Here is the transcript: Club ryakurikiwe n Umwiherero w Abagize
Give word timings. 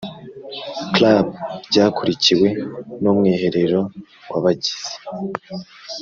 Club 0.93 1.27
ryakurikiwe 1.69 2.47
n 3.01 3.03
Umwiherero 3.11 3.81
w 4.31 4.33
Abagize 4.39 4.91